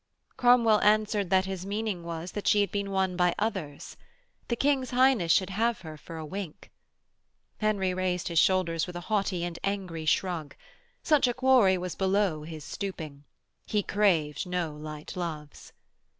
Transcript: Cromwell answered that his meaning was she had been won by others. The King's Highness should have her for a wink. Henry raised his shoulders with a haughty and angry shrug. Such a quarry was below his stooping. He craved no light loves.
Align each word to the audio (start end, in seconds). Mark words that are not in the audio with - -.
Cromwell 0.35 0.81
answered 0.81 1.29
that 1.29 1.45
his 1.45 1.63
meaning 1.63 2.03
was 2.03 2.33
she 2.45 2.61
had 2.61 2.71
been 2.71 2.89
won 2.89 3.15
by 3.15 3.35
others. 3.37 3.97
The 4.47 4.55
King's 4.55 4.89
Highness 4.89 5.31
should 5.31 5.51
have 5.51 5.81
her 5.81 5.95
for 5.95 6.17
a 6.17 6.25
wink. 6.25 6.71
Henry 7.59 7.93
raised 7.93 8.27
his 8.27 8.39
shoulders 8.39 8.87
with 8.87 8.95
a 8.95 8.99
haughty 9.11 9.43
and 9.43 9.59
angry 9.63 10.07
shrug. 10.07 10.55
Such 11.03 11.27
a 11.27 11.35
quarry 11.35 11.77
was 11.77 11.93
below 11.93 12.41
his 12.41 12.63
stooping. 12.63 13.25
He 13.63 13.83
craved 13.83 14.47
no 14.49 14.73
light 14.75 15.15
loves. 15.15 15.71